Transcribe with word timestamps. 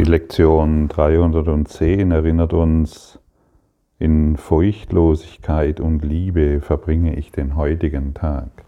Die 0.00 0.06
Lektion 0.06 0.88
310 0.88 2.10
erinnert 2.10 2.54
uns, 2.54 3.18
in 3.98 4.38
Furchtlosigkeit 4.38 5.78
und 5.78 6.02
Liebe 6.02 6.62
verbringe 6.62 7.16
ich 7.16 7.32
den 7.32 7.54
heutigen 7.54 8.14
Tag. 8.14 8.64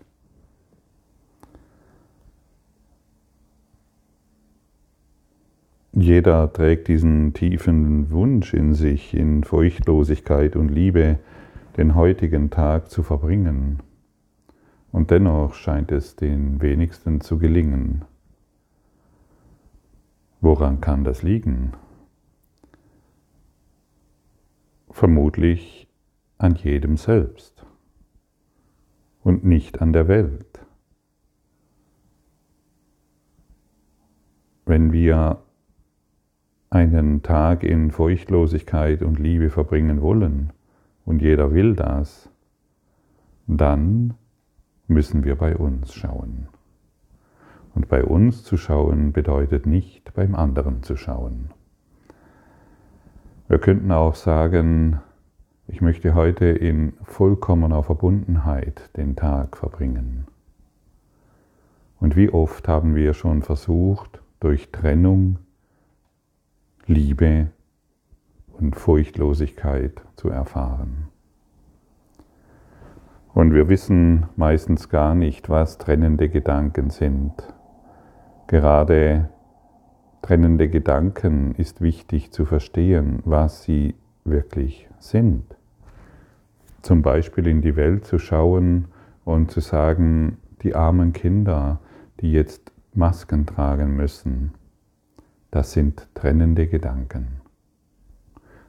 Jeder 5.95 6.53
trägt 6.53 6.89
diesen 6.89 7.33
tiefen 7.33 8.11
Wunsch 8.11 8.53
in 8.53 8.75
sich, 8.75 9.15
in 9.15 9.43
Furchtlosigkeit 9.43 10.55
und 10.55 10.69
Liebe 10.69 11.19
den 11.79 11.95
heutigen 11.95 12.51
Tag 12.51 12.91
zu 12.91 13.03
verbringen. 13.03 13.79
Und 14.91 15.11
dennoch 15.11 15.55
scheint 15.55 15.93
es 15.93 16.15
den 16.15 16.61
wenigsten 16.61 17.23
zu 17.23 17.39
gelingen. 17.39 18.05
Woran 20.43 20.81
kann 20.81 21.05
das 21.05 21.23
liegen? 21.23 21.73
Vermutlich 24.91 25.89
an 26.37 26.57
jedem 26.57 26.97
selbst 26.97 27.65
und 29.23 29.45
nicht 29.45 29.81
an 29.81 29.93
der 29.93 30.09
Welt. 30.09 30.67
Wenn 34.67 34.93
wir 34.93 35.41
einen 36.71 37.23
Tag 37.23 37.63
in 37.63 37.93
Furchtlosigkeit 37.93 39.03
und 39.03 39.21
Liebe 39.21 39.49
verbringen 39.49 40.03
wollen, 40.03 40.53
und 41.05 41.23
jeder 41.23 41.55
will 41.55 41.77
das, 41.77 42.29
dann 43.47 44.15
müssen 44.89 45.23
wir 45.23 45.37
bei 45.37 45.57
uns 45.57 45.95
schauen. 45.95 46.49
Und 47.75 47.89
bei 47.89 48.05
uns 48.05 48.45
zu 48.45 48.57
schauen 48.57 49.13
bedeutet 49.13 49.67
nicht 49.67 50.13
beim 50.15 50.35
anderen 50.35 50.83
zu 50.83 50.97
schauen. 50.97 51.51
Wir 53.49 53.59
könnten 53.59 53.93
auch 53.93 54.15
sagen, 54.15 55.01
ich 55.67 55.81
möchte 55.81 56.15
heute 56.15 56.47
in 56.47 56.95
vollkommener 57.03 57.83
Verbundenheit 57.83 58.91
den 58.97 59.17
Tag 59.17 59.57
verbringen. 59.57 60.27
Und 62.01 62.17
wie 62.17 62.31
oft 62.31 62.67
haben 62.69 62.95
wir 62.95 63.15
schon 63.15 63.43
versucht, 63.43 64.23
durch 64.41 64.73
Trennung, 64.73 65.39
Liebe 66.87 67.49
und 68.53 68.75
Furchtlosigkeit 68.75 70.03
zu 70.17 70.29
erfahren. 70.29 71.09
Und 73.35 73.55
wir 73.55 73.69
wissen 73.69 74.27
meistens 74.37 74.89
gar 74.89 75.15
nicht, 75.15 75.49
was 75.49 75.79
trennende 75.79 76.29
Gedanken 76.29 76.91
sind. 76.91 77.52
Gerade 78.53 79.31
trennende 80.21 80.69
Gedanken 80.69 81.55
ist 81.55 81.81
wichtig 81.81 82.33
zu 82.33 82.45
verstehen, 82.45 83.21
was 83.25 83.63
sie 83.63 83.95
wirklich 84.25 84.91
sind. 84.99 85.57
Zum 86.83 87.01
Beispiel 87.01 87.47
in 87.47 87.63
die 87.63 87.77
Welt 87.77 88.05
zu 88.05 88.19
schauen 88.19 88.89
und 89.25 89.51
zu 89.51 89.61
sagen, 89.61 90.37
die 90.61 90.75
armen 90.75 91.15
Kinder, 91.15 91.81
die 92.21 92.31
jetzt 92.31 92.73
Masken 92.93 93.47
tragen 93.47 93.97
müssen, 93.97 94.53
das 95.51 95.73
sind 95.73 96.07
trennende 96.13 96.67
Gedanken. 96.67 97.41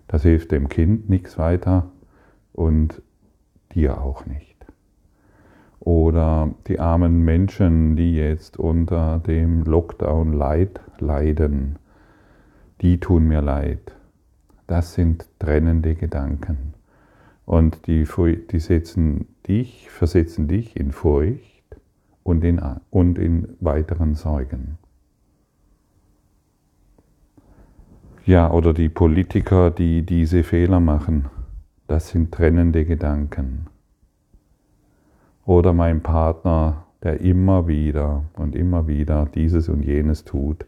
Das 0.08 0.24
hilft 0.24 0.54
dem 0.54 0.70
Kind 0.70 1.10
nichts 1.10 1.38
weiter 1.38 1.92
und 2.54 3.02
dir 3.74 4.02
auch 4.02 4.26
nicht 4.28 4.53
oder 5.84 6.54
die 6.68 6.80
armen 6.80 7.24
Menschen, 7.26 7.98
die 7.98 8.16
jetzt 8.16 8.58
unter 8.58 9.20
dem 9.20 9.64
Lockdown 9.64 10.32
Leid 10.32 10.80
leiden, 11.00 11.78
die 12.82 13.00
tun 13.00 13.28
mir 13.28 13.42
leid. 13.42 13.94
Das 14.66 14.94
sind 14.94 15.28
trennende 15.40 15.96
Gedanken. 15.96 16.74
Und 17.46 17.88
die, 17.88 18.08
die 18.50 18.60
setzen 18.60 19.28
dich, 19.46 19.90
versetzen 19.90 20.48
dich 20.48 20.78
in 20.78 20.94
Furcht 20.94 21.76
und 22.24 22.46
in, 22.46 22.62
und 22.90 23.20
in 23.20 23.50
weiteren 23.60 24.16
Sorgen. 24.16 24.78
Ja, 28.26 28.50
oder 28.50 28.74
die 28.74 28.88
Politiker, 28.88 29.70
die 29.70 30.06
diese 30.06 30.44
Fehler 30.44 30.80
machen, 30.80 31.26
das 31.88 32.08
sind 32.08 32.32
trennende 32.32 32.86
Gedanken 32.86 33.68
oder 35.46 35.74
mein 35.74 36.02
Partner, 36.02 36.86
der 37.04 37.22
immer 37.22 37.68
wieder 37.68 38.24
und 38.34 38.56
immer 38.56 38.88
wieder 38.88 39.26
dieses 39.34 39.70
und 39.70 39.84
jenes 39.84 40.24
tut, 40.24 40.66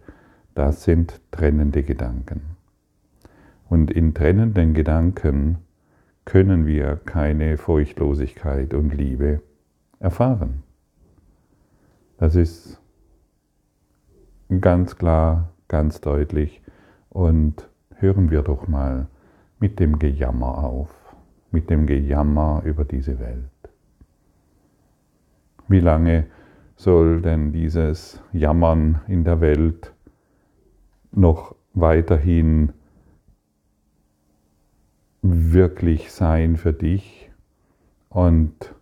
das 0.53 0.83
sind 0.83 1.21
trennende 1.31 1.83
Gedanken. 1.83 2.41
Und 3.69 3.91
in 3.91 4.13
trennenden 4.13 4.73
Gedanken 4.73 5.57
können 6.23 6.65
wir 6.65 6.97
keine 7.05 7.57
Furchtlosigkeit 7.57 8.73
und 8.73 8.93
Liebe 8.93 9.41
erfahren. 9.99 10.63
Das 12.17 12.35
ist 12.35 12.79
ganz 14.61 14.97
klar, 14.97 15.49
ganz 15.67 16.01
deutlich. 16.01 16.61
Und 17.09 17.69
hören 17.95 18.29
wir 18.29 18.41
doch 18.41 18.67
mal 18.67 19.07
mit 19.59 19.79
dem 19.79 19.99
Gejammer 19.99 20.63
auf, 20.63 20.89
mit 21.51 21.69
dem 21.69 21.85
Gejammer 21.85 22.61
über 22.65 22.85
diese 22.85 23.19
Welt. 23.19 23.54
Wie 25.67 25.79
lange 25.79 26.27
soll 26.75 27.21
denn 27.21 27.51
dieses 27.51 28.21
Jammern 28.33 29.01
in 29.07 29.23
der 29.23 29.41
Welt 29.41 29.93
noch 31.11 31.55
weiterhin 31.73 32.73
wirklich 35.21 36.11
sein 36.11 36.57
für 36.57 36.73
dich 36.73 37.31
und 38.09 38.75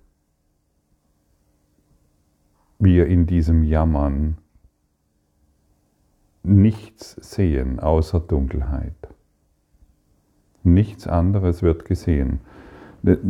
wir 2.79 3.07
in 3.07 3.27
diesem 3.27 3.63
Jammern 3.63 4.37
nichts 6.43 7.11
sehen 7.21 7.79
außer 7.79 8.19
Dunkelheit. 8.19 8.95
Nichts 10.63 11.07
anderes 11.07 11.63
wird 11.63 11.85
gesehen. 11.85 12.41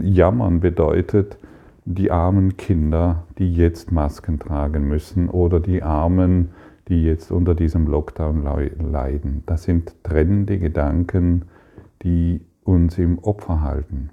Jammern 0.02 0.60
bedeutet, 0.60 1.38
die 1.86 2.12
armen 2.12 2.58
Kinder, 2.58 3.28
die 3.38 3.54
jetzt 3.54 3.92
Masken 3.92 4.40
tragen 4.40 4.88
müssen 4.88 5.30
oder 5.30 5.60
die 5.60 5.84
Armen, 5.84 6.50
die 6.88 7.04
jetzt 7.04 7.32
unter 7.32 7.56
diesem 7.56 7.88
Lockdown 7.88 8.44
leiden. 8.92 9.44
Das 9.46 9.64
sind 9.64 9.96
trennende 10.04 10.60
Gedanken, 10.60 11.46
die 12.02 12.42
uns 12.64 12.98
im 12.98 13.20
Opfer 13.20 13.62
halten. 13.62 14.10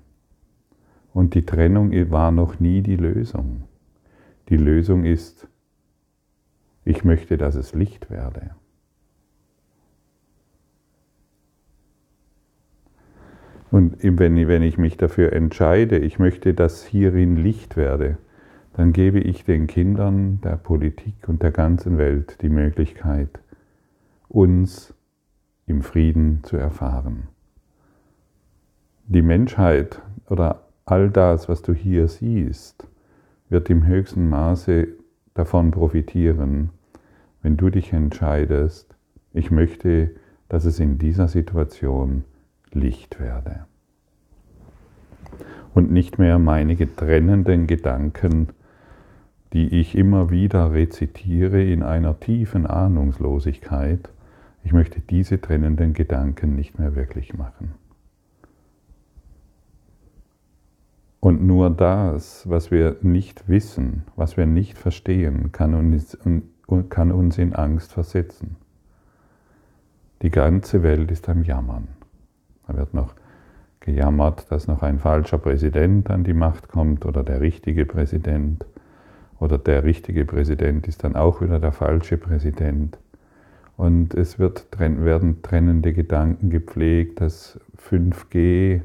Und 1.12 1.34
die 1.34 1.44
Trennung 1.44 1.92
war 2.10 2.30
noch 2.30 2.60
nie 2.60 2.82
die 2.82 2.96
Lösung. 2.96 3.64
Die 4.48 4.56
Lösung 4.56 5.04
ist, 5.04 5.48
ich 6.84 7.04
möchte, 7.04 7.36
dass 7.36 7.54
es 7.54 7.74
Licht 7.74 8.10
werde. 8.10 8.50
Und 13.70 13.96
wenn 14.02 14.62
ich 14.62 14.78
mich 14.78 14.96
dafür 14.96 15.32
entscheide, 15.32 15.98
ich 15.98 16.18
möchte, 16.18 16.54
dass 16.54 16.84
hierin 16.84 17.36
Licht 17.36 17.76
werde, 17.76 18.18
dann 18.74 18.92
gebe 18.92 19.20
ich 19.20 19.44
den 19.44 19.66
Kindern 19.66 20.40
der 20.42 20.56
Politik 20.56 21.28
und 21.28 21.42
der 21.42 21.52
ganzen 21.52 21.98
Welt 21.98 22.38
die 22.42 22.48
Möglichkeit, 22.48 23.40
uns 24.28 24.94
im 25.66 25.82
Frieden 25.82 26.40
zu 26.42 26.56
erfahren. 26.56 27.28
Die 29.06 29.22
Menschheit 29.22 30.00
oder 30.28 30.62
all 30.84 31.10
das, 31.10 31.48
was 31.48 31.62
du 31.62 31.72
hier 31.72 32.08
siehst, 32.08 32.86
wird 33.48 33.70
im 33.70 33.86
höchsten 33.86 34.28
Maße 34.28 34.88
davon 35.34 35.70
profitieren, 35.70 36.70
wenn 37.42 37.56
du 37.56 37.70
dich 37.70 37.92
entscheidest, 37.92 38.96
ich 39.32 39.50
möchte, 39.50 40.10
dass 40.48 40.64
es 40.64 40.80
in 40.80 40.98
dieser 40.98 41.28
Situation 41.28 42.24
Licht 42.72 43.20
werde. 43.20 43.66
Und 45.74 45.90
nicht 45.90 46.18
mehr 46.18 46.38
meine 46.38 46.76
trennenden 46.76 47.66
Gedanken, 47.66 48.48
die 49.52 49.80
ich 49.80 49.96
immer 49.96 50.30
wieder 50.30 50.72
rezitiere 50.72 51.62
in 51.62 51.82
einer 51.82 52.18
tiefen 52.18 52.66
Ahnungslosigkeit, 52.66 54.10
ich 54.62 54.72
möchte 54.72 55.00
diese 55.00 55.40
trennenden 55.40 55.94
Gedanken 55.94 56.54
nicht 56.54 56.78
mehr 56.78 56.94
wirklich 56.94 57.34
machen. 57.34 57.74
Und 61.20 61.42
nur 61.42 61.70
das, 61.70 62.48
was 62.48 62.70
wir 62.70 62.96
nicht 63.02 63.48
wissen, 63.48 64.04
was 64.16 64.36
wir 64.36 64.46
nicht 64.46 64.78
verstehen, 64.78 65.52
kann 65.52 65.74
uns, 65.74 66.16
kann 66.88 67.12
uns 67.12 67.36
in 67.36 67.54
Angst 67.54 67.92
versetzen. 67.92 68.56
Die 70.22 70.30
ganze 70.30 70.82
Welt 70.82 71.10
ist 71.10 71.28
am 71.28 71.44
Jammern. 71.44 71.88
Da 72.70 72.76
wird 72.76 72.94
noch 72.94 73.14
gejammert, 73.80 74.46
dass 74.50 74.68
noch 74.68 74.82
ein 74.82 75.00
falscher 75.00 75.38
Präsident 75.38 76.08
an 76.08 76.22
die 76.22 76.34
Macht 76.34 76.68
kommt 76.68 77.04
oder 77.04 77.24
der 77.24 77.40
richtige 77.40 77.84
Präsident. 77.84 78.64
Oder 79.40 79.58
der 79.58 79.82
richtige 79.82 80.24
Präsident 80.24 80.86
ist 80.86 81.02
dann 81.02 81.16
auch 81.16 81.40
wieder 81.40 81.58
der 81.58 81.72
falsche 81.72 82.16
Präsident. 82.16 82.98
Und 83.76 84.14
es 84.14 84.38
wird, 84.38 84.66
werden 84.78 85.42
trennende 85.42 85.92
Gedanken 85.92 86.50
gepflegt, 86.50 87.20
dass 87.20 87.58
5G 87.88 88.82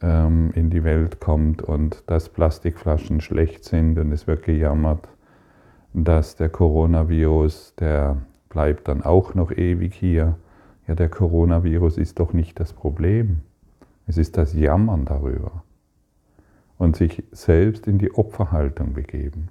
ähm, 0.00 0.50
in 0.54 0.70
die 0.70 0.84
Welt 0.84 1.20
kommt 1.20 1.60
und 1.60 2.04
dass 2.06 2.30
Plastikflaschen 2.30 3.20
schlecht 3.20 3.64
sind 3.64 3.98
und 3.98 4.12
es 4.12 4.26
wird 4.26 4.44
gejammert, 4.44 5.08
dass 5.92 6.36
der 6.36 6.48
Coronavirus, 6.48 7.74
der 7.80 8.18
bleibt 8.48 8.88
dann 8.88 9.02
auch 9.02 9.34
noch 9.34 9.50
ewig 9.50 9.94
hier. 9.94 10.36
Ja, 10.90 10.96
der 10.96 11.08
Coronavirus 11.08 11.98
ist 11.98 12.18
doch 12.18 12.32
nicht 12.32 12.58
das 12.58 12.72
Problem. 12.72 13.42
Es 14.08 14.18
ist 14.18 14.36
das 14.36 14.54
Jammern 14.54 15.04
darüber 15.04 15.62
und 16.78 16.96
sich 16.96 17.22
selbst 17.30 17.86
in 17.86 17.98
die 17.98 18.12
Opferhaltung 18.12 18.92
begeben. 18.92 19.50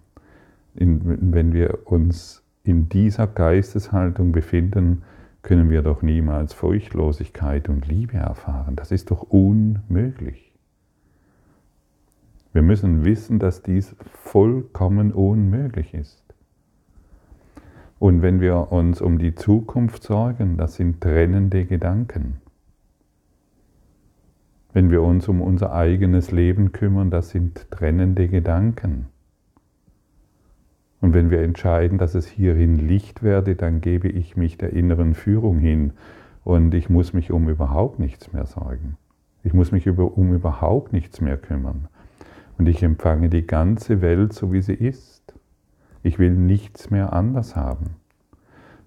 In, 0.75 1.31
wenn 1.31 1.53
wir 1.53 1.87
uns 1.87 2.43
in 2.63 2.89
dieser 2.89 3.25
Geisteshaltung 3.25 4.33
befinden, 4.33 5.03
können 5.41 5.69
wir 5.69 5.81
doch 5.81 6.01
niemals 6.01 6.53
Furchtlosigkeit 6.53 7.69
und 7.69 7.87
Liebe 7.87 8.17
erfahren. 8.17 8.75
Das 8.75 8.91
ist 8.91 9.09
doch 9.09 9.21
unmöglich. 9.21 10.51
Wir 12.51 12.63
müssen 12.63 13.05
wissen, 13.05 13.39
dass 13.39 13.63
dies 13.63 13.95
vollkommen 14.11 15.13
unmöglich 15.13 15.93
ist. 15.93 16.21
Und 17.99 18.21
wenn 18.21 18.39
wir 18.39 18.71
uns 18.71 19.01
um 19.01 19.19
die 19.19 19.35
Zukunft 19.35 20.03
sorgen, 20.03 20.55
das 20.55 20.75
sind 20.75 21.01
trennende 21.01 21.65
Gedanken. 21.65 22.35
Wenn 24.71 24.89
wir 24.89 25.01
uns 25.01 25.27
um 25.27 25.41
unser 25.41 25.73
eigenes 25.73 26.31
Leben 26.31 26.71
kümmern, 26.71 27.11
das 27.11 27.29
sind 27.29 27.69
trennende 27.71 28.29
Gedanken. 28.29 29.07
Und 31.01 31.13
wenn 31.13 31.29
wir 31.29 31.41
entscheiden, 31.41 31.97
dass 31.97 32.15
es 32.15 32.27
hierin 32.27 32.77
Licht 32.77 33.23
werde, 33.23 33.55
dann 33.55 33.81
gebe 33.81 34.07
ich 34.07 34.37
mich 34.37 34.57
der 34.57 34.73
inneren 34.73 35.13
Führung 35.13 35.59
hin 35.59 35.93
und 36.43 36.73
ich 36.73 36.89
muss 36.89 37.13
mich 37.13 37.31
um 37.31 37.49
überhaupt 37.49 37.99
nichts 37.99 38.31
mehr 38.31 38.45
sorgen. 38.45 38.97
Ich 39.43 39.53
muss 39.53 39.71
mich 39.71 39.87
um 39.87 40.33
überhaupt 40.33 40.93
nichts 40.93 41.21
mehr 41.21 41.37
kümmern. 41.37 41.87
Und 42.57 42.67
ich 42.67 42.83
empfange 42.83 43.29
die 43.29 43.47
ganze 43.47 44.01
Welt 44.01 44.33
so, 44.33 44.51
wie 44.51 44.61
sie 44.61 44.73
ist. 44.73 45.18
Ich 46.01 46.19
will 46.19 46.31
nichts 46.31 46.89
mehr 46.89 47.13
anders 47.13 47.55
haben. 47.55 47.95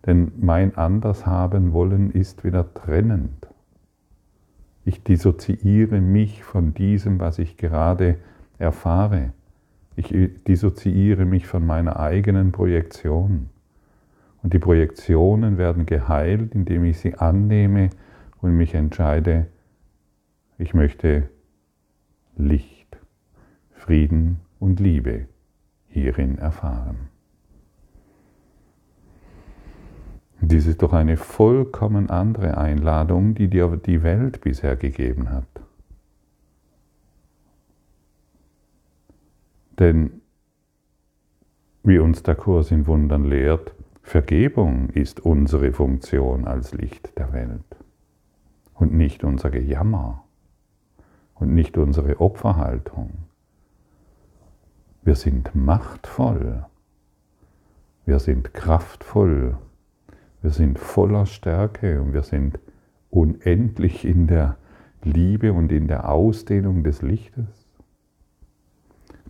Denn 0.07 0.33
mein 0.41 0.77
Andershaben 0.77 1.73
wollen 1.73 2.11
ist 2.11 2.45
wieder 2.45 2.73
trennend. 2.75 3.47
Ich 4.85 5.05
dissoziiere 5.05 6.01
mich 6.01 6.43
von 6.43 6.75
diesem, 6.75 7.21
was 7.21 7.39
ich 7.39 7.57
gerade 7.57 8.17
erfahre. 8.59 9.33
Ich 9.95 10.13
dissoziiere 10.49 11.25
mich 11.25 11.47
von 11.47 11.65
meiner 11.65 12.01
eigenen 12.01 12.51
Projektion. 12.51 13.51
Und 14.43 14.55
die 14.55 14.59
Projektionen 14.59 15.57
werden 15.57 15.87
geheilt, 15.87 16.55
indem 16.55 16.85
ich 16.85 16.99
sie 16.99 17.15
annehme 17.15 17.91
und 18.41 18.57
mich 18.57 18.75
entscheide, 18.75 19.47
ich 20.59 20.75
möchte 20.75 21.29
Licht, 22.37 22.99
Frieden 23.71 24.41
und 24.59 24.81
Liebe 24.81 25.27
hierin 25.93 26.39
erfahren. 26.39 27.09
Dies 30.41 30.67
ist 30.67 30.83
doch 30.83 30.93
eine 30.93 31.17
vollkommen 31.17 32.11
andere 32.11 32.59
Einladung, 32.59 33.35
die 33.35 33.49
dir 33.49 33.69
die 33.77 34.03
Welt 34.03 34.41
bisher 34.41 34.75
gegeben 34.75 35.31
hat. 35.31 35.47
Denn 39.79 40.21
wie 41.85 41.99
uns 41.99 42.23
der 42.23 42.35
Kurs 42.35 42.71
in 42.71 42.87
Wundern 42.87 43.25
lehrt, 43.25 43.75
Vergebung 44.03 44.91
ist 44.91 45.21
unsere 45.21 45.73
Funktion 45.73 46.45
als 46.45 46.75
Licht 46.75 47.17
der 47.19 47.33
Welt 47.33 47.77
und 48.75 48.93
nicht 48.93 49.25
unser 49.25 49.51
Gejammer 49.51 50.25
und 51.35 51.55
nicht 51.55 51.79
unsere 51.79 52.21
Opferhaltung. 52.21 53.11
Wir 55.05 55.17
sind 55.17 55.55
machtvoll, 55.55 56.65
wir 58.07 58.21
sind 58.21 58.55
kraftvoll, 58.55 59.59
wir 60.43 60.51
sind 60.51 60.79
voller 60.79 61.27
Stärke 61.27 62.01
und 62.01 62.13
wir 62.13 62.23
sind 62.23 62.61
unendlich 63.11 64.05
in 64.05 64.29
der 64.29 64.57
Liebe 65.03 65.53
und 65.53 65.73
in 65.73 65.89
der 65.89 66.09
Ausdehnung 66.09 66.85
des 66.85 67.03
Lichtes. 67.03 67.67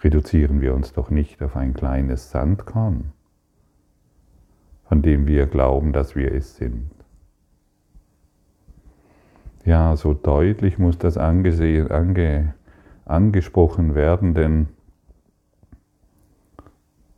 Reduzieren 0.00 0.60
wir 0.60 0.74
uns 0.74 0.92
doch 0.92 1.08
nicht 1.08 1.42
auf 1.42 1.56
ein 1.56 1.72
kleines 1.72 2.30
Sandkorn, 2.30 3.12
von 4.84 5.00
dem 5.00 5.26
wir 5.26 5.46
glauben, 5.46 5.94
dass 5.94 6.14
wir 6.14 6.34
es 6.34 6.56
sind. 6.56 6.90
Ja, 9.64 9.96
so 9.96 10.12
deutlich 10.12 10.78
muss 10.78 10.98
das 10.98 11.16
angesehen, 11.16 11.90
ange, 11.90 12.54
angesprochen 13.06 13.94
werden, 13.94 14.34
denn 14.34 14.68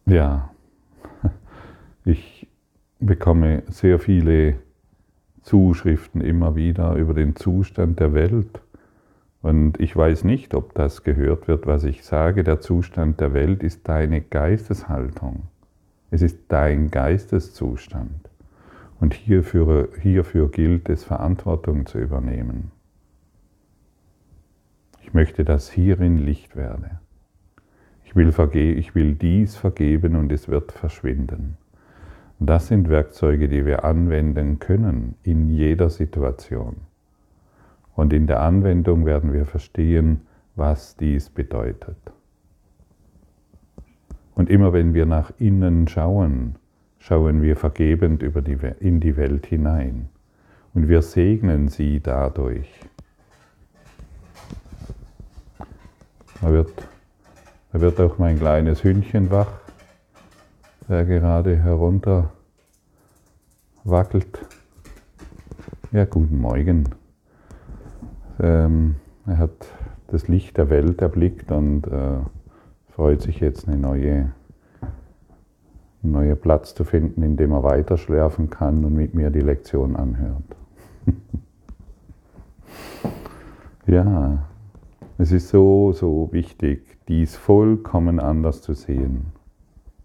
ja, 0.06 0.50
ich 2.04 2.46
bekomme 3.00 3.62
sehr 3.68 3.98
viele 3.98 4.56
Zuschriften 5.42 6.20
immer 6.20 6.56
wieder 6.56 6.94
über 6.94 7.14
den 7.14 7.36
Zustand 7.36 8.00
der 8.00 8.14
Welt 8.14 8.60
und 9.44 9.78
ich 9.78 9.94
weiß 9.94 10.24
nicht, 10.24 10.54
ob 10.54 10.72
das 10.72 11.02
gehört 11.02 11.48
wird, 11.48 11.66
was 11.66 11.84
ich 11.84 12.02
sage. 12.02 12.44
Der 12.44 12.62
Zustand 12.62 13.20
der 13.20 13.34
Welt 13.34 13.62
ist 13.62 13.86
deine 13.86 14.22
Geisteshaltung. 14.22 15.42
Es 16.10 16.22
ist 16.22 16.38
dein 16.48 16.90
Geisteszustand. 16.90 18.30
Und 19.00 19.12
hierfür, 19.12 19.90
hierfür 20.00 20.50
gilt 20.50 20.88
es, 20.88 21.04
Verantwortung 21.04 21.84
zu 21.84 21.98
übernehmen. 21.98 22.70
Ich 25.02 25.12
möchte, 25.12 25.44
dass 25.44 25.70
hierin 25.70 26.16
Licht 26.16 26.56
werde. 26.56 27.00
Ich 28.14 28.16
will, 28.16 28.78
ich 28.78 28.94
will 28.94 29.14
dies 29.16 29.56
vergeben 29.56 30.14
und 30.14 30.30
es 30.30 30.48
wird 30.48 30.70
verschwinden. 30.70 31.56
das 32.38 32.68
sind 32.68 32.88
Werkzeuge, 32.88 33.48
die 33.48 33.66
wir 33.66 33.84
anwenden 33.84 34.60
können 34.60 35.16
in 35.24 35.48
jeder 35.50 35.90
Situation. 35.90 36.76
Und 37.96 38.12
in 38.12 38.28
der 38.28 38.40
Anwendung 38.40 39.04
werden 39.04 39.32
wir 39.32 39.46
verstehen, 39.46 40.20
was 40.54 40.96
dies 40.96 41.28
bedeutet. 41.28 41.96
Und 44.36 44.48
immer 44.48 44.72
wenn 44.72 44.94
wir 44.94 45.06
nach 45.06 45.32
innen 45.38 45.88
schauen, 45.88 46.54
schauen 47.00 47.42
wir 47.42 47.56
vergebend 47.56 48.22
die, 48.22 48.58
in 48.78 49.00
die 49.00 49.16
Welt 49.16 49.46
hinein. 49.46 50.08
Und 50.72 50.88
wir 50.88 51.02
segnen 51.02 51.66
sie 51.66 51.98
dadurch. 51.98 52.68
Da 56.40 56.52
wird, 56.52 56.88
da 57.74 57.80
wird 57.80 58.00
auch 58.00 58.18
mein 58.18 58.38
kleines 58.38 58.84
Hündchen 58.84 59.32
wach, 59.32 59.50
der 60.88 61.04
gerade 61.04 61.56
herunter 61.56 62.30
wackelt. 63.82 64.46
Ja, 65.90 66.04
guten 66.04 66.40
Morgen. 66.40 66.84
Ähm, 68.40 68.94
er 69.26 69.38
hat 69.38 69.66
das 70.06 70.28
Licht 70.28 70.56
der 70.56 70.70
Welt 70.70 71.02
erblickt 71.02 71.50
und 71.50 71.88
äh, 71.88 72.18
freut 72.90 73.22
sich 73.22 73.40
jetzt, 73.40 73.66
einen 73.66 73.80
neue, 73.80 74.30
neue 76.00 76.36
Platz 76.36 76.76
zu 76.76 76.84
finden, 76.84 77.24
in 77.24 77.36
dem 77.36 77.50
er 77.50 77.64
weiter 77.64 77.98
schlafen 77.98 78.50
kann 78.50 78.84
und 78.84 78.94
mit 78.94 79.14
mir 79.14 79.30
die 79.30 79.40
Lektion 79.40 79.96
anhört. 79.96 80.44
ja, 83.88 84.46
es 85.18 85.32
ist 85.32 85.48
so, 85.48 85.90
so 85.90 86.28
wichtig, 86.30 86.93
dies 87.08 87.36
vollkommen 87.36 88.20
anders 88.20 88.62
zu 88.62 88.74
sehen. 88.74 89.32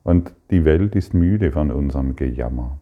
Und 0.03 0.34
die 0.51 0.65
Welt 0.65 0.96
ist 0.96 1.13
müde 1.13 1.51
von 1.51 1.72
unserem 1.72 2.15
Gejammer. 2.15 2.79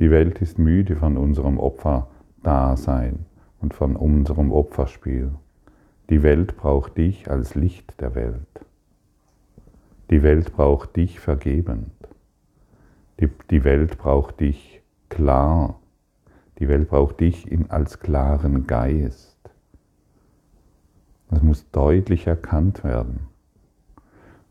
Die 0.00 0.10
Welt 0.10 0.40
ist 0.40 0.58
müde 0.58 0.96
von 0.96 1.16
unserem 1.16 1.58
Opferdasein 1.58 3.26
und 3.60 3.74
von 3.74 3.96
unserem 3.96 4.50
Opferspiel. 4.50 5.32
Die 6.10 6.22
Welt 6.22 6.56
braucht 6.56 6.98
dich 6.98 7.30
als 7.30 7.54
Licht 7.54 8.00
der 8.00 8.14
Welt. 8.14 8.66
Die 10.10 10.22
Welt 10.22 10.52
braucht 10.52 10.96
dich 10.96 11.20
vergebend. 11.20 11.90
Die, 13.20 13.28
die 13.50 13.64
Welt 13.64 13.98
braucht 13.98 14.40
dich 14.40 14.82
klar. 15.08 15.78
Die 16.58 16.68
Welt 16.68 16.88
braucht 16.88 17.20
dich 17.20 17.50
in, 17.50 17.70
als 17.70 18.00
klaren 18.00 18.66
Geist. 18.66 19.31
Das 21.32 21.42
muss 21.42 21.70
deutlich 21.70 22.26
erkannt 22.26 22.84
werden. 22.84 23.20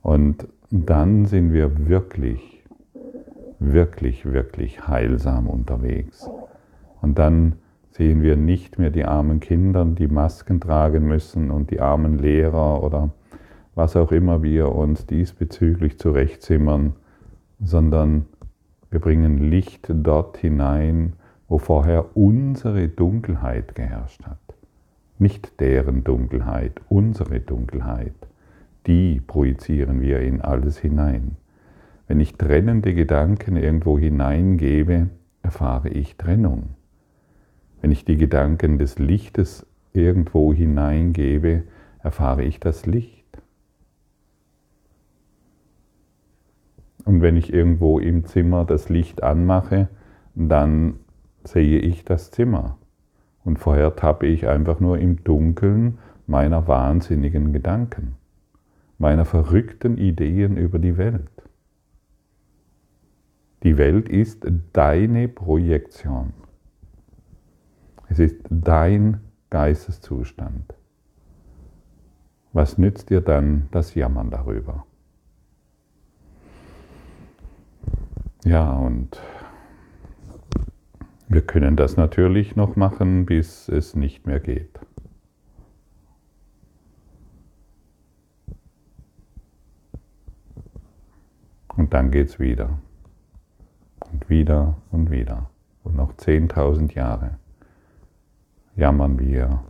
Und 0.01 0.47
dann 0.71 1.25
sind 1.25 1.53
wir 1.53 1.88
wirklich, 1.88 2.63
wirklich, 3.59 4.25
wirklich 4.25 4.88
heilsam 4.88 5.47
unterwegs. 5.47 6.27
Und 7.01 7.19
dann 7.19 7.57
sehen 7.91 8.23
wir 8.23 8.35
nicht 8.35 8.79
mehr 8.79 8.89
die 8.89 9.05
armen 9.05 9.39
Kinder, 9.39 9.85
die 9.85 10.07
Masken 10.07 10.59
tragen 10.59 11.07
müssen 11.07 11.51
und 11.51 11.69
die 11.69 11.79
armen 11.79 12.17
Lehrer 12.17 12.81
oder 12.81 13.11
was 13.75 13.95
auch 13.95 14.11
immer 14.11 14.41
wir 14.41 14.73
uns 14.73 15.05
diesbezüglich 15.05 16.00
zurechtzimmern, 16.00 16.95
sondern 17.63 18.25
Wir 18.89 19.00
bringen 19.00 19.38
Licht 19.38 19.88
dort 19.88 20.35
hinein, 20.35 21.13
wo 21.47 21.59
vorher 21.59 22.17
unsere 22.17 22.89
Dunkelheit 22.89 23.73
geherrscht 23.73 24.25
hat. 24.25 24.40
Nicht 25.22 25.60
deren 25.60 26.04
Dunkelheit, 26.04 26.82
unsere 26.90 27.40
Dunkelheit. 27.42 28.16
Die 28.88 29.20
projizieren 29.20 30.01
wir 30.01 30.20
in 30.20 30.42
alles 30.42 30.80
hinein. 30.80 31.38
Wenn 32.08 32.20
ich 32.20 32.38
trennende 32.38 32.96
Gedanken 32.96 33.56
irgendwo 33.56 34.00
hineingebe, 34.00 35.10
erfahre 35.44 35.90
ich 35.90 36.18
Trennung. 36.18 36.70
Wenn 37.82 37.92
ich 37.92 38.04
die 38.04 38.18
Gedanken 38.18 38.80
des 38.80 38.98
Lichtes 38.98 39.68
irgendwo 39.94 40.56
hineingebe, 40.56 41.66
erfahre 42.00 42.42
ich 42.42 42.60
das 42.60 42.88
Licht. 42.88 43.44
Und 47.06 47.22
wenn 47.22 47.38
ich 47.38 47.54
irgendwo 47.54 48.00
im 48.00 48.25
Zimmer 48.25 48.66
das 48.66 48.90
Licht 48.90 49.22
anmache, 49.22 49.88
dann 50.34 50.96
sehe 51.44 51.78
ich 51.78 52.06
das 52.06 52.32
Zimmer. 52.32 52.80
Und 53.43 53.57
vorher 53.57 53.95
tappe 53.95 54.27
ich 54.27 54.48
einfach 54.48 54.79
nur 54.79 55.00
im 55.00 55.24
Dunkeln 55.24 55.98
meiner 56.27 56.67
wahnsinnigen 56.67 57.53
Gedanken, 57.53 58.15
meiner 58.98 59.25
verrückten 59.25 59.98
Ideen 59.98 60.57
über 60.57 60.79
die 60.79 60.98
Welt. 60.98 61.29
Die 63.63 63.77
Welt 63.77 64.10
ist 64.10 64.45
deine 64.74 65.27
Projektion. 65.27 66.33
Es 68.10 68.19
ist 68.19 68.38
dein 68.50 69.21
Geisteszustand. 69.50 70.74
Was 72.53 72.77
nützt 72.77 73.10
dir 73.10 73.21
dann 73.21 73.67
das 73.71 73.95
Jammern 73.95 74.29
darüber? 74.29 74.86
Ja, 78.43 78.74
und 78.74 79.21
wir 81.31 81.41
können 81.41 81.75
das 81.75 81.95
natürlich 81.95 82.55
noch 82.55 82.75
machen, 82.75 83.25
bis 83.25 83.69
es 83.69 83.95
nicht 83.95 84.25
mehr 84.25 84.39
geht. 84.39 84.79
Und 91.75 91.93
dann 91.93 92.11
geht 92.11 92.27
es 92.27 92.39
wieder. 92.39 92.79
Und 94.11 94.29
wieder 94.29 94.75
und 94.91 95.09
wieder. 95.09 95.50
Und 95.83 95.95
noch 95.95 96.13
10.000 96.13 96.93
Jahre 96.93 97.38
jammern 98.75 99.17
wir 99.19 99.63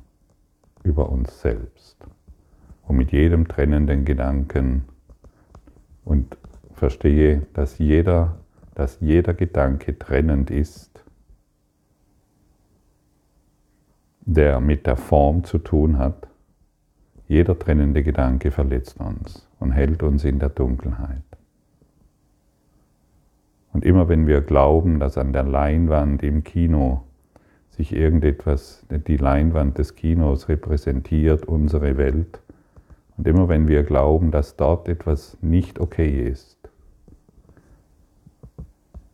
über 0.83 1.09
uns 1.09 1.41
selbst. 1.41 1.97
Und 2.87 2.97
mit 2.97 3.11
jedem 3.11 3.47
trennenden 3.47 4.03
Gedanken 4.03 4.85
und 6.03 6.37
verstehe, 6.73 7.45
dass 7.53 7.77
jeder 7.77 8.41
dass 8.75 8.99
jeder 8.99 9.33
Gedanke 9.33 9.97
trennend 9.97 10.49
ist, 10.49 11.00
der 14.33 14.59
mit 14.59 14.87
der 14.87 14.97
Form 14.97 15.43
zu 15.43 15.57
tun 15.57 15.97
hat. 15.97 16.27
Jeder 17.27 17.57
trennende 17.57 18.03
Gedanke 18.03 18.51
verletzt 18.51 18.99
uns 18.99 19.47
und 19.59 19.71
hält 19.71 20.03
uns 20.03 20.23
in 20.23 20.39
der 20.39 20.49
Dunkelheit. 20.49 21.23
Und 23.73 23.85
immer 23.85 24.09
wenn 24.09 24.27
wir 24.27 24.41
glauben, 24.41 24.99
dass 24.99 25.17
an 25.17 25.31
der 25.33 25.43
Leinwand 25.43 26.23
im 26.23 26.43
Kino 26.43 27.03
sich 27.69 27.93
irgendetwas, 27.93 28.85
die 28.89 29.17
Leinwand 29.17 29.77
des 29.77 29.95
Kinos 29.95 30.49
repräsentiert 30.49 31.45
unsere 31.45 31.97
Welt, 31.97 32.41
und 33.17 33.27
immer 33.27 33.49
wenn 33.49 33.67
wir 33.67 33.83
glauben, 33.83 34.31
dass 34.31 34.55
dort 34.55 34.87
etwas 34.87 35.37
nicht 35.41 35.79
okay 35.79 36.27
ist, 36.27 36.57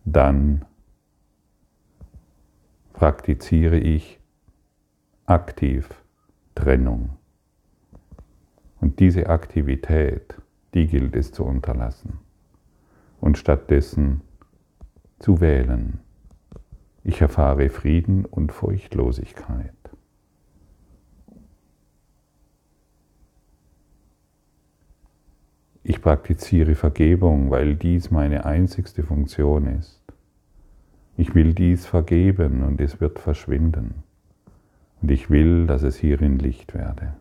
dann 0.05 0.63
praktiziere 2.93 3.77
ich 3.77 4.16
aktiv 5.27 5.89
Trennung. 6.55 7.09
Und 8.79 9.01
diese 9.01 9.27
Aktivität, 9.27 10.35
die 10.73 10.87
gilt 10.87 11.17
es 11.17 11.33
zu 11.33 11.43
unterlassen 11.43 12.19
und 13.19 13.37
stattdessen 13.37 14.21
zu 15.19 15.41
wählen. 15.41 15.99
Ich 17.03 17.19
erfahre 17.19 17.69
Frieden 17.69 18.23
und 18.23 18.53
Furchtlosigkeit. 18.53 19.73
Ich 25.83 26.01
praktiziere 26.01 26.75
Vergebung, 26.75 27.51
weil 27.51 27.75
dies 27.75 28.11
meine 28.11 28.45
einzigste 28.45 29.03
Funktion 29.03 29.67
ist. 29.67 30.01
Ich 31.17 31.35
will 31.35 31.53
dies 31.53 31.85
vergeben 31.85 32.63
und 32.63 32.79
es 32.79 33.01
wird 33.01 33.19
verschwinden. 33.19 34.06
Und 35.01 35.11
ich 35.11 35.29
will, 35.29 35.67
dass 35.67 35.83
es 35.83 35.95
hierin 35.95 36.39
Licht 36.39 36.73
werde. 36.73 37.13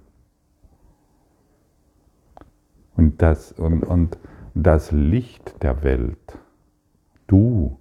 Und 2.97 3.21
das, 3.21 3.53
und, 3.53 3.83
und 3.83 4.19
das 4.55 4.91
Licht 4.91 5.63
der 5.63 5.83
Welt, 5.83 6.39
du, 7.27 7.79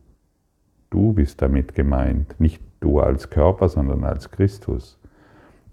du 0.89 1.13
bist 1.13 1.41
damit 1.41 1.73
gemeint, 1.73 2.39
nicht 2.39 2.61
du 2.81 2.99
als 2.99 3.29
Körper, 3.29 3.69
sondern 3.69 4.03
als 4.03 4.31
Christus. 4.31 4.99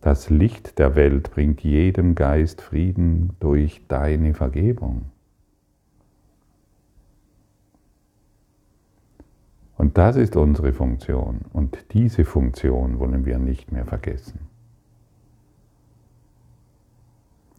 Das 0.01 0.31
Licht 0.31 0.79
der 0.79 0.97
Welt 0.97 1.31
bringt 1.31 1.63
jedem 1.63 2.15
Geist 2.15 2.61
Frieden 2.61 3.37
durch 3.39 3.83
deine 3.87 4.35
Vergebung. 4.35 5.12
Und 9.83 9.99
das 9.99 10.15
ist 10.15 10.37
unsere 10.37 10.73
Funktion. 10.73 11.41
Und 11.53 11.77
diese 11.93 12.25
Funktion 12.25 13.01
wollen 13.01 13.27
wir 13.27 13.41
nicht 13.41 13.73
mehr 13.73 13.85
vergessen. 13.85 14.39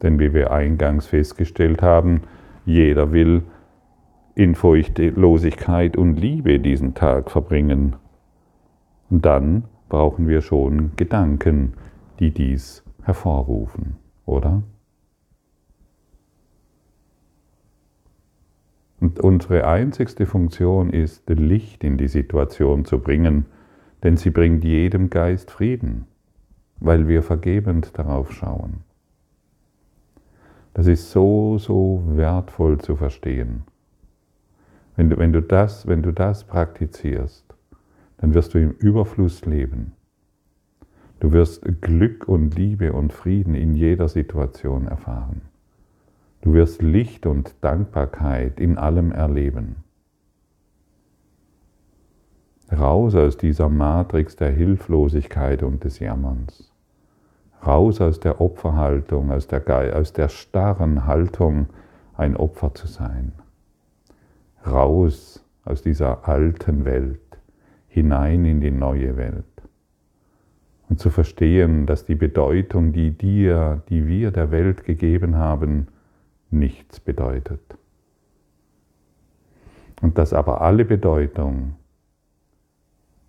Denn 0.01 0.19
wie 0.19 0.33
wir 0.33 0.51
eingangs 0.51 1.05
festgestellt 1.05 1.81
haben, 1.81 2.21
jeder 2.65 3.11
will 3.11 3.43
in 4.35 4.55
Furchtlosigkeit 4.55 5.97
und 5.97 6.15
Liebe 6.15 6.61
diesen 6.61 6.93
Tag 6.93 7.29
verbringen. 7.29 7.97
Und 9.09 9.25
dann 9.25 9.65
brauchen 9.89 10.29
wir 10.29 10.39
schon 10.39 10.93
Gedanken, 10.95 11.73
die 12.21 12.31
dies 12.31 12.85
hervorrufen, 13.01 13.97
oder? 14.25 14.63
Und 19.03 19.19
unsere 19.19 19.67
einzigste 19.67 20.25
Funktion 20.25 20.89
ist, 20.89 21.29
Licht 21.29 21.83
in 21.83 21.97
die 21.97 22.07
Situation 22.07 22.85
zu 22.85 22.99
bringen, 22.99 23.47
denn 24.01 24.15
sie 24.15 24.29
bringt 24.29 24.63
jedem 24.63 25.09
Geist 25.09 25.51
Frieden, 25.51 26.05
weil 26.79 27.09
wir 27.09 27.21
vergebend 27.21 27.99
darauf 27.99 28.31
schauen. 28.31 28.75
Das 30.73 30.87
ist 30.87 31.11
so, 31.11 31.57
so 31.57 32.01
wertvoll 32.11 32.77
zu 32.77 32.95
verstehen. 32.95 33.63
Wenn 34.95 35.09
du, 35.09 35.17
wenn 35.17 35.33
du, 35.33 35.41
das, 35.41 35.85
wenn 35.85 36.01
du 36.01 36.13
das 36.13 36.45
praktizierst, 36.45 37.43
dann 38.19 38.33
wirst 38.33 38.53
du 38.53 38.59
im 38.59 38.71
Überfluss 38.71 39.45
leben. 39.45 39.91
Du 41.19 41.33
wirst 41.33 41.65
Glück 41.81 42.29
und 42.29 42.55
Liebe 42.55 42.93
und 42.93 43.11
Frieden 43.11 43.53
in 43.53 43.75
jeder 43.75 44.07
Situation 44.07 44.87
erfahren. 44.87 45.41
Du 46.43 46.51
wirst 46.51 46.81
Licht 46.81 47.25
und 47.25 47.55
Dankbarkeit 47.61 48.59
in 48.59 48.77
allem 48.77 49.13
erleben. 49.13 49.77
Raus 52.69 53.15
aus 53.15 53.37
dieser 53.37 53.69
Matrix 53.69 54.35
der 54.35 54.51
Hilflosigkeit 54.51 55.63
und 55.63 55.85
des 55.85 55.99
Jammerns. 55.99 56.73
Raus 57.65 58.01
aus 58.01 58.19
der 58.19 58.41
Opferhaltung, 58.41 59.31
aus 59.31 59.47
der, 59.47 59.95
aus 59.95 60.11
der 60.11 60.27
starren 60.27 61.05
Haltung, 61.05 61.67
ein 62.17 62.35
Opfer 62.35 62.73
zu 62.73 62.87
sein. 62.87 63.31
Raus 64.67 65.45
aus 65.63 65.81
dieser 65.81 66.27
alten 66.27 66.83
Welt, 66.83 67.21
hinein 67.87 68.43
in 68.43 68.59
die 68.59 68.71
neue 68.71 69.15
Welt 69.15 69.45
und 70.89 70.99
zu 70.99 71.09
verstehen, 71.09 71.85
dass 71.85 72.05
die 72.05 72.15
Bedeutung, 72.15 72.91
die 72.91 73.11
dir, 73.11 73.81
die 73.87 74.07
wir 74.07 74.31
der 74.31 74.51
Welt 74.51 74.83
gegeben 74.83 75.37
haben, 75.37 75.87
nichts 76.53 76.99
bedeutet. 76.99 77.61
Und 80.01 80.17
dass 80.17 80.33
aber 80.33 80.61
alle 80.61 80.85
Bedeutung 80.85 81.75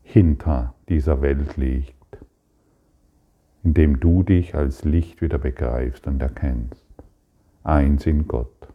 hinter 0.03 0.75
dieser 0.89 1.23
Welt 1.23 1.57
liegt, 1.57 1.95
indem 3.63 3.99
du 4.01 4.23
dich 4.23 4.55
als 4.55 4.85
Licht 4.85 5.23
wieder 5.23 5.39
begreifst 5.39 6.07
und 6.07 6.21
erkennst. 6.21 6.85
Eins 7.63 8.07
in 8.07 8.29
Gott. 8.29 8.69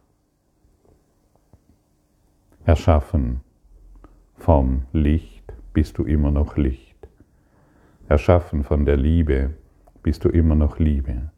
Erschaffen 2.66 3.42
vom 4.36 4.84
Licht 4.94 5.54
bist 5.74 5.98
du 5.98 6.04
immer 6.04 6.32
noch 6.32 6.58
Licht. 6.58 7.08
Erschaffen 8.08 8.64
von 8.64 8.86
der 8.86 8.98
Liebe 8.98 9.52
bist 10.02 10.26
du 10.26 10.30
immer 10.30 10.56
noch 10.56 10.80
Liebe. 10.80 11.30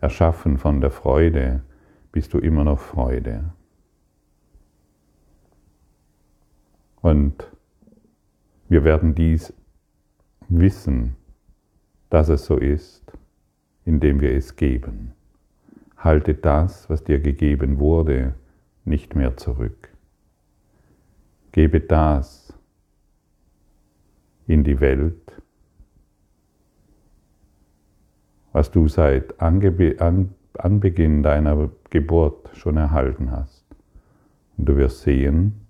Erschaffen 0.00 0.58
von 0.58 0.80
der 0.80 0.90
Freude 0.90 1.62
bist 2.16 2.32
du 2.32 2.38
immer 2.38 2.64
noch 2.64 2.78
Freude. 2.78 3.52
Und 7.02 7.46
wir 8.70 8.84
werden 8.84 9.14
dies 9.14 9.52
wissen, 10.48 11.16
dass 12.08 12.30
es 12.30 12.46
so 12.46 12.56
ist, 12.56 13.12
indem 13.84 14.22
wir 14.22 14.34
es 14.34 14.56
geben. 14.56 15.12
Halte 15.98 16.32
das, 16.32 16.88
was 16.88 17.04
dir 17.04 17.20
gegeben 17.20 17.78
wurde, 17.80 18.34
nicht 18.86 19.14
mehr 19.14 19.36
zurück. 19.36 19.90
Gebe 21.52 21.82
das 21.82 22.58
in 24.46 24.64
die 24.64 24.80
Welt, 24.80 25.42
was 28.52 28.70
du 28.70 28.88
seit 28.88 29.38
Anbeginn 30.60 31.22
deiner 31.22 31.70
Geburt 31.90 32.50
schon 32.54 32.76
erhalten 32.76 33.30
hast. 33.30 33.64
Und 34.56 34.66
du 34.66 34.76
wirst 34.76 35.02
sehen, 35.02 35.66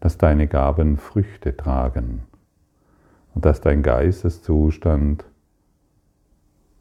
dass 0.00 0.18
deine 0.18 0.46
Gaben 0.46 0.96
Früchte 0.96 1.56
tragen 1.56 2.22
und 3.34 3.44
dass 3.44 3.60
dein 3.60 3.82
Geisteszustand 3.82 5.24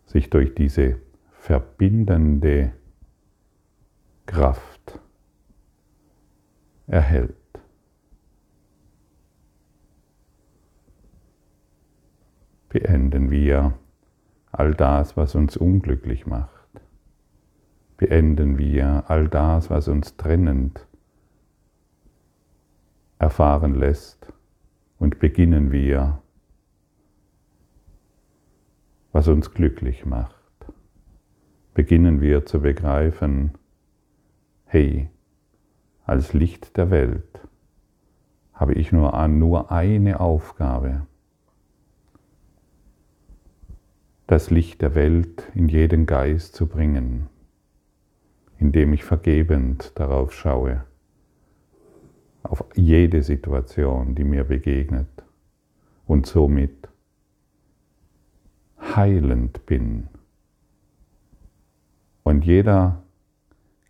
sich 0.05 0.29
durch 0.29 0.55
diese 0.55 0.97
verbindende 1.31 2.73
Kraft 4.25 4.99
erhält. 6.87 7.35
Beenden 12.69 13.31
wir 13.31 13.73
all 14.57 14.73
das, 14.73 15.15
was 15.15 15.35
uns 15.35 15.55
unglücklich 15.55 16.25
macht. 16.25 16.51
Beenden 17.97 18.57
wir 18.57 19.03
all 19.07 19.27
das, 19.27 19.69
was 19.69 19.87
uns 19.87 20.17
trennend 20.17 20.87
erfahren 23.19 23.75
lässt 23.75 24.33
und 24.97 25.19
beginnen 25.19 25.71
wir, 25.71 26.21
was 29.11 29.27
uns 29.27 29.53
glücklich 29.53 30.05
macht. 30.05 30.35
Beginnen 31.75 32.21
wir 32.21 32.45
zu 32.45 32.61
begreifen, 32.61 33.51
hey, 34.65 35.09
als 36.03 36.33
Licht 36.33 36.77
der 36.77 36.89
Welt 36.89 37.47
habe 38.53 38.73
ich 38.73 38.91
nur, 38.91 39.27
nur 39.27 39.71
eine 39.71 40.19
Aufgabe, 40.19 41.05
das 44.27 44.51
Licht 44.51 44.81
der 44.81 44.93
Welt 44.93 45.49
in 45.55 45.69
jeden 45.69 46.05
Geist 46.05 46.53
zu 46.53 46.67
bringen, 46.67 47.29
indem 48.59 48.91
ich 48.91 49.05
vergebend 49.05 49.93
darauf 49.95 50.33
schaue, 50.33 50.83
auf 52.43 52.65
jede 52.75 53.23
Situation, 53.23 54.15
die 54.15 54.25
mir 54.25 54.43
begegnet 54.43 55.07
und 56.05 56.25
somit 56.25 56.89
heilend 58.79 59.65
bin. 59.65 60.07
Und 62.23 62.45
jeder 62.45 63.03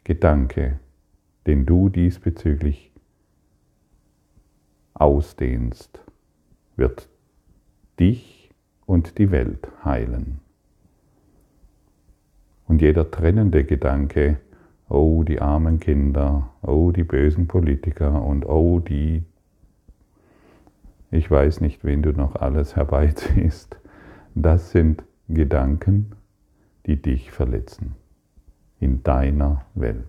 Gedanke, 0.03 0.79
den 1.48 1.65
du 1.65 1.89
diesbezüglich 1.89 2.91
ausdehnst, 4.94 6.00
wird 6.75 7.10
dich 8.00 8.37
und 8.88 9.20
die 9.20 9.29
Welt 9.29 9.67
heilen. 9.86 10.39
Und 12.67 12.82
jeder 12.82 13.12
trennende 13.12 13.63
Gedanke, 13.63 14.39
oh 14.89 15.24
die 15.24 15.39
armen 15.39 15.79
Kinder, 15.79 16.50
oh 16.63 16.91
die 16.91 17.03
bösen 17.03 17.48
Politiker 17.48 18.24
und 18.24 18.46
oh 18.46 18.79
die, 18.79 19.24
ich 21.12 21.29
weiß 21.29 21.62
nicht, 21.62 21.83
wen 21.83 22.01
du 22.01 22.12
noch 22.12 22.35
alles 22.35 22.75
herbeiziehst, 22.75 23.77
das 24.33 24.72
sind 24.72 25.03
Gedanken, 25.27 26.14
die 26.85 27.01
dich 27.01 27.31
verletzen 27.31 27.96
in 28.79 29.03
deiner 29.03 29.66
Welt. 29.75 30.05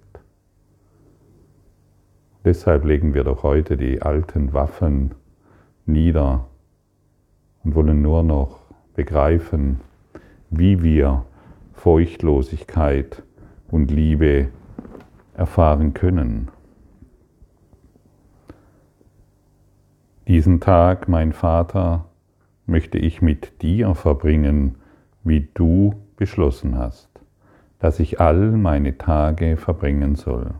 Deshalb 2.44 2.84
legen 2.84 3.14
wir 3.14 3.24
doch 3.24 3.42
heute 3.42 3.76
die 3.76 4.02
alten 4.02 4.52
Waffen 4.52 5.14
nieder 5.86 6.46
und 7.64 7.74
wollen 7.74 8.00
nur 8.00 8.22
noch 8.22 8.57
begreifen, 8.98 9.80
wie 10.50 10.82
wir 10.82 11.24
Furchtlosigkeit 11.72 13.22
und 13.70 13.92
Liebe 13.92 14.48
erfahren 15.34 15.94
können. 15.94 16.48
Diesen 20.26 20.58
Tag, 20.58 21.08
mein 21.08 21.32
Vater, 21.32 22.06
möchte 22.66 22.98
ich 22.98 23.22
mit 23.22 23.62
dir 23.62 23.94
verbringen, 23.94 24.74
wie 25.22 25.48
du 25.54 25.94
beschlossen 26.16 26.76
hast, 26.76 27.08
dass 27.78 28.00
ich 28.00 28.20
all 28.20 28.50
meine 28.50 28.98
Tage 28.98 29.56
verbringen 29.58 30.16
soll. 30.16 30.54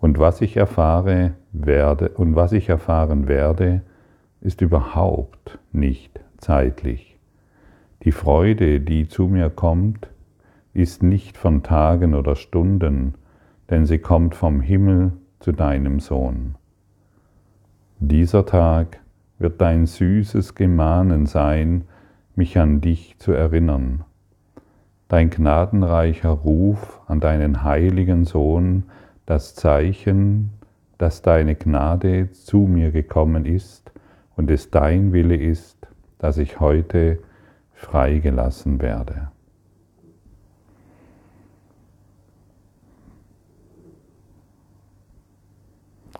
Und 0.00 0.18
was 0.18 0.40
ich 0.40 0.56
erfahre 0.56 1.34
werde 1.52 2.08
und 2.08 2.34
was 2.34 2.50
ich 2.50 2.68
erfahren 2.68 3.28
werde, 3.28 3.82
ist 4.40 4.62
überhaupt 4.62 5.60
nicht 5.70 6.18
zeitlich. 6.38 7.18
Die 8.04 8.12
Freude, 8.12 8.80
die 8.80 9.08
zu 9.08 9.26
mir 9.26 9.50
kommt, 9.50 10.08
ist 10.72 11.02
nicht 11.02 11.36
von 11.36 11.62
Tagen 11.62 12.14
oder 12.14 12.36
Stunden, 12.36 13.14
denn 13.70 13.86
sie 13.86 13.98
kommt 13.98 14.34
vom 14.34 14.60
Himmel 14.60 15.12
zu 15.40 15.52
deinem 15.52 16.00
Sohn. 16.00 16.54
Dieser 18.00 18.46
Tag 18.46 19.00
wird 19.38 19.60
dein 19.60 19.86
süßes 19.86 20.54
Gemahnen 20.54 21.26
sein, 21.26 21.84
mich 22.34 22.58
an 22.58 22.80
dich 22.80 23.18
zu 23.18 23.32
erinnern. 23.32 24.04
Dein 25.08 25.30
gnadenreicher 25.30 26.30
Ruf 26.30 27.00
an 27.06 27.20
deinen 27.20 27.64
heiligen 27.64 28.24
Sohn, 28.24 28.84
das 29.26 29.54
Zeichen, 29.54 30.50
dass 30.98 31.22
deine 31.22 31.54
Gnade 31.54 32.30
zu 32.32 32.58
mir 32.58 32.90
gekommen 32.90 33.44
ist 33.44 33.92
und 34.36 34.50
es 34.50 34.70
dein 34.70 35.12
Wille 35.12 35.36
ist, 35.36 35.77
dass 36.18 36.38
ich 36.38 36.60
heute 36.60 37.22
freigelassen 37.72 38.80
werde. 38.80 39.30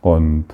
Und 0.01 0.47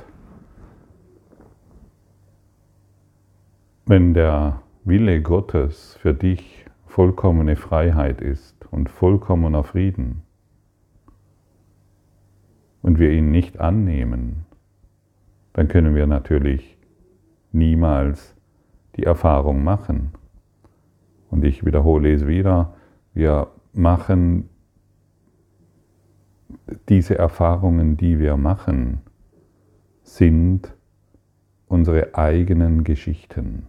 wenn 3.86 4.14
der 4.14 4.62
Wille 4.84 5.20
Gottes 5.20 5.96
für 6.00 6.14
dich 6.14 6.64
vollkommene 6.86 7.56
Freiheit 7.56 8.20
ist 8.20 8.66
und 8.70 8.88
vollkommener 8.88 9.64
Frieden 9.64 10.22
und 12.82 12.98
wir 12.98 13.10
ihn 13.10 13.30
nicht 13.30 13.60
annehmen, 13.60 14.46
dann 15.52 15.68
können 15.68 15.94
wir 15.94 16.06
natürlich 16.06 16.78
niemals 17.52 18.33
die 18.96 19.04
Erfahrung 19.04 19.64
machen. 19.64 20.12
Und 21.30 21.44
ich 21.44 21.64
wiederhole 21.64 22.12
es 22.12 22.26
wieder, 22.26 22.74
wir 23.12 23.48
machen 23.72 24.48
diese 26.88 27.18
Erfahrungen, 27.18 27.96
die 27.96 28.18
wir 28.18 28.36
machen, 28.36 29.00
sind 30.02 30.74
unsere 31.66 32.14
eigenen 32.14 32.84
Geschichten. 32.84 33.66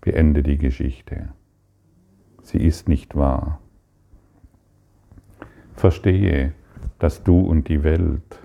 Beende 0.00 0.42
die 0.42 0.58
Geschichte. 0.58 1.30
Sie 2.42 2.58
ist 2.58 2.88
nicht 2.88 3.16
wahr. 3.16 3.60
Verstehe, 5.74 6.52
dass 6.98 7.22
du 7.22 7.40
und 7.40 7.68
die 7.68 7.82
Welt, 7.84 8.40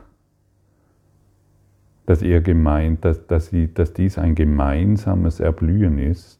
dass 2.06 2.22
ihr 2.22 2.42
gemeint, 2.42 3.06
dass, 3.06 3.26
dass, 3.28 3.48
sie, 3.48 3.74
dass 3.74 3.94
dies 3.94 4.18
ein 4.18 4.36
gemeinsames 4.36 5.40
Erblühen 5.40 5.98
ist 5.98 6.40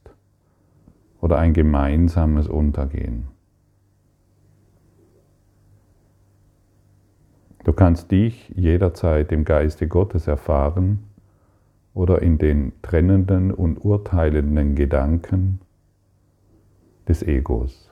oder 1.22 1.38
ein 1.38 1.54
gemeinsames 1.54 2.48
Untergehen. 2.48 3.28
Du 7.64 7.72
kannst 7.72 8.12
dich 8.12 8.50
jederzeit 8.56 9.32
im 9.32 9.46
Geiste 9.46 9.88
Gottes 9.88 10.28
erfahren 10.28 11.00
oder 11.94 12.22
in 12.22 12.38
den 12.38 12.74
trennenden 12.82 13.52
und 13.52 13.78
urteilenden 13.78 14.76
Gedanken 14.76 15.62
des 17.08 17.24
Egos. 17.24 17.90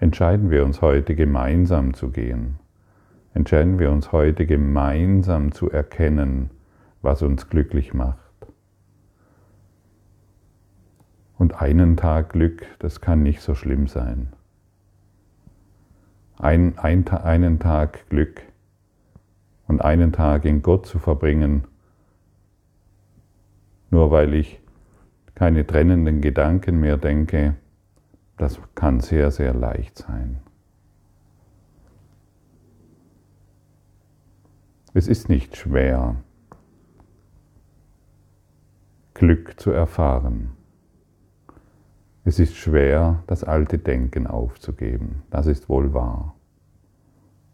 Entscheiden 0.00 0.50
wir 0.50 0.64
uns 0.64 0.82
heute 0.82 1.14
gemeinsam 1.14 1.94
zu 1.94 2.10
gehen. 2.10 2.58
Entscheiden 3.34 3.78
wir 3.78 3.90
uns 3.90 4.12
heute 4.12 4.46
gemeinsam 4.46 5.52
zu 5.52 5.70
erkennen, 5.70 6.50
was 7.02 7.22
uns 7.22 7.48
glücklich 7.48 7.94
macht. 7.94 8.18
Und 11.38 11.60
einen 11.60 11.96
Tag 11.96 12.30
Glück, 12.30 12.66
das 12.80 13.00
kann 13.00 13.22
nicht 13.22 13.40
so 13.40 13.54
schlimm 13.54 13.86
sein 13.86 14.32
ein, 16.40 16.78
ein, 16.78 17.06
einen 17.08 17.58
Tag 17.58 18.08
Glück 18.08 18.42
und 19.68 19.82
einen 19.82 20.12
Tag 20.12 20.44
in 20.44 20.62
Gott 20.62 20.86
zu 20.86 20.98
verbringen, 20.98 21.64
nur 23.90 24.10
weil 24.10 24.34
ich 24.34 24.60
keine 25.34 25.66
trennenden 25.66 26.20
Gedanken 26.20 26.80
mehr 26.80 26.96
denke, 26.96 27.56
das 28.36 28.58
kann 28.74 29.00
sehr, 29.00 29.30
sehr 29.30 29.54
leicht 29.54 29.98
sein. 29.98 30.38
Es 34.92 35.06
ist 35.06 35.28
nicht 35.28 35.56
schwer, 35.56 36.16
Glück 39.14 39.60
zu 39.60 39.70
erfahren. 39.70 40.50
Es 42.24 42.40
ist 42.40 42.56
schwer, 42.56 43.22
das 43.28 43.44
alte 43.44 43.78
Denken 43.78 44.26
aufzugeben. 44.26 45.22
Das 45.30 45.46
ist 45.46 45.68
wohl 45.68 45.94
wahr. 45.94 46.34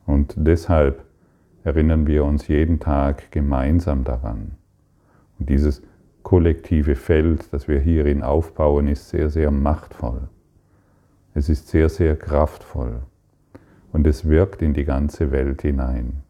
Und 0.06 0.34
deshalb 0.38 1.04
erinnern 1.62 2.06
wir 2.06 2.24
uns 2.24 2.48
jeden 2.48 2.80
Tag 2.80 3.30
gemeinsam 3.32 4.04
daran. 4.04 4.52
Und 5.38 5.50
dieses 5.50 5.82
kollektive 6.22 6.94
Feld, 6.94 7.52
das 7.52 7.68
wir 7.68 7.80
hierin 7.80 8.22
aufbauen, 8.22 8.88
ist 8.88 9.10
sehr, 9.10 9.28
sehr 9.28 9.50
machtvoll. 9.50 10.28
Es 11.34 11.50
ist 11.50 11.68
sehr, 11.68 11.90
sehr 11.90 12.16
kraftvoll 12.16 13.02
und 13.92 14.06
es 14.06 14.26
wirkt 14.26 14.62
in 14.62 14.72
die 14.72 14.84
ganze 14.84 15.32
Welt 15.32 15.60
hinein. 15.60 16.22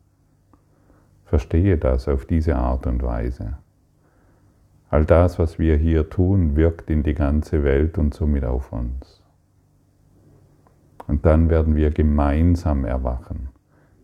Verstehe 1.27 1.77
das 1.77 2.09
auf 2.09 2.25
diese 2.25 2.57
Art 2.57 2.87
und 2.87 3.03
Weise. 3.03 3.59
All 4.89 5.05
das, 5.05 5.39
was 5.41 5.59
wir 5.59 5.77
hier 5.77 6.09
tun, 6.09 6.55
wirkt 6.55 6.89
in 6.89 7.03
die 7.03 7.15
ganze 7.15 7.65
Welt 7.65 7.99
und 7.99 8.15
somit 8.15 8.45
auf 8.45 8.73
uns. 8.73 9.23
Und 11.09 11.27
dann 11.27 11.51
werden 11.51 11.75
wir 11.75 11.91
gemeinsam 11.91 12.85
erwachen, 12.85 13.49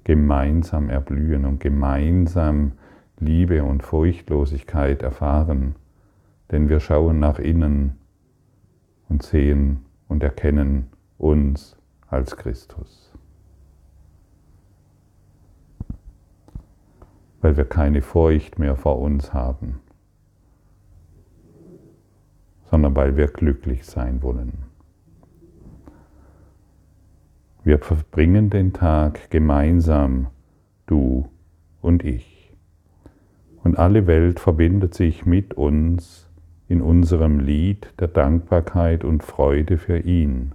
gemeinsam 0.02 0.90
erblühen 0.90 1.44
und 1.44 1.60
gemeinsam 1.60 2.72
Liebe 3.20 3.62
und 3.62 3.84
Furchtlosigkeit 3.84 5.02
erfahren, 5.02 5.76
denn 6.50 6.68
wir 6.68 6.80
schauen 6.80 7.20
nach 7.20 7.38
innen 7.38 7.98
und 9.08 9.22
sehen 9.22 9.84
und 10.08 10.24
erkennen 10.24 10.88
uns 11.18 11.76
als 12.08 12.36
Christus. 12.36 13.11
Weil 17.42 17.56
wir 17.56 17.66
keine 17.66 18.00
Furcht 18.00 18.58
mehr 18.58 18.76
vor 18.76 18.98
uns 18.98 19.34
haben, 19.34 19.80
sondern 22.70 22.96
weil 22.96 23.16
wir 23.16 23.26
glücklich 23.26 23.84
sein 23.84 24.22
wollen. 24.22 24.64
Wir 27.64 27.78
verbringen 27.78 28.48
den 28.48 28.72
Tag 28.72 29.30
gemeinsam, 29.30 30.28
du 30.86 31.28
und 31.82 32.04
ich. 32.04 32.54
Und 33.62 33.78
alle 33.78 34.06
Welt 34.06 34.40
verbindet 34.40 34.94
sich 34.94 35.26
mit 35.26 35.54
uns 35.54 36.30
in 36.66 36.80
unserem 36.80 37.40
Lied 37.40 37.92
der 38.00 38.08
Dankbarkeit 38.08 39.04
und 39.04 39.22
Freude 39.22 39.76
für 39.76 39.98
ihn 39.98 40.54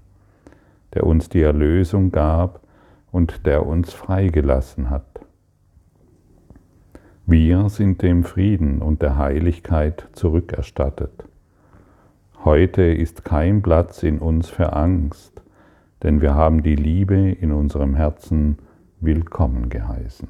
der 0.94 1.06
uns 1.06 1.30
die 1.30 1.42
Erlösung 1.42 2.12
gab 2.12 2.62
und 3.12 3.46
der 3.46 3.66
uns 3.66 3.94
freigelassen 3.94 4.90
hat. 4.90 5.17
Wir 7.30 7.68
sind 7.68 8.04
dem 8.04 8.24
Frieden 8.24 8.82
und 8.82 9.02
der 9.02 9.18
Heiligkeit 9.18 10.08
zurückerstattet. 10.14 11.26
Heute 12.46 12.84
ist 12.84 13.26
kein 13.26 13.62
Platz 13.62 14.02
in 14.02 14.20
uns 14.20 14.48
für 14.48 14.72
Angst, 14.72 15.42
denn 16.04 16.22
wir 16.22 16.36
haben 16.36 16.64
die 16.64 16.78
Liebe 16.78 17.18
in 17.18 17.52
unserem 17.52 17.96
Herzen 17.96 18.60
willkommen 19.02 19.68
geheißen. 19.68 20.30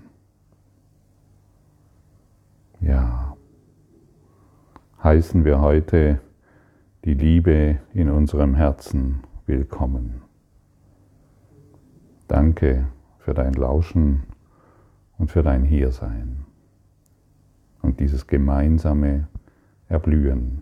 Ja, 2.80 3.38
heißen 5.04 5.46
wir 5.46 5.62
heute 5.62 6.20
die 7.06 7.14
Liebe 7.14 7.78
in 7.94 8.10
unserem 8.10 8.56
Herzen 8.56 9.20
willkommen. 9.46 10.24
Danke 12.28 12.88
für 13.20 13.36
dein 13.36 13.54
Lauschen 13.54 14.24
und 15.20 15.30
für 15.30 15.44
dein 15.44 15.64
Hiersein 15.64 16.47
und 17.82 18.00
dieses 18.00 18.28
gemeinsame 18.28 19.28
Erblühen 19.90 20.62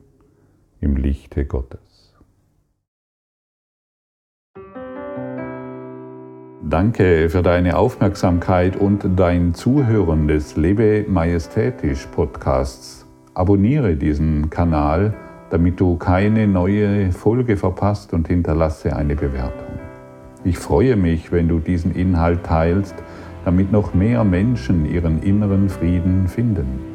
im 0.80 0.96
Lichte 0.96 1.46
Gottes. 1.46 2.14
Danke 6.68 7.30
für 7.30 7.44
deine 7.44 7.78
Aufmerksamkeit 7.78 8.76
und 8.76 9.08
dein 9.16 9.54
Zuhören 9.54 10.28
des 10.28 10.58
Lebe 10.58 11.06
Majestätisch 11.08 12.08
Podcasts. 12.08 13.06
Abonniere 13.36 13.96
diesen 13.96 14.50
Kanal, 14.50 15.14
damit 15.52 15.80
du 15.80 15.96
keine 15.98 16.48
neue 16.48 17.12
Folge 17.12 17.56
verpasst 17.56 18.14
und 18.14 18.28
hinterlasse 18.28 18.96
eine 18.96 19.16
Bewertung. 19.16 19.80
Ich 20.44 20.58
freue 20.58 20.96
mich, 20.96 21.32
wenn 21.32 21.48
du 21.48 21.60
diesen 21.60 21.94
Inhalt 21.94 22.44
teilst, 22.44 22.96
damit 23.46 23.72
noch 23.72 23.94
mehr 23.94 24.24
Menschen 24.24 24.86
ihren 24.92 25.22
inneren 25.22 25.70
Frieden 25.70 26.28
finden. 26.28 26.95